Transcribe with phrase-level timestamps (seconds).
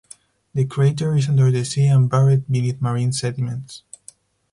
[0.55, 3.83] The crater is under the sea and buried beneath marine sediments.